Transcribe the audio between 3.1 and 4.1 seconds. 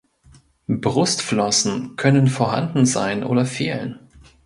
oder fehlen.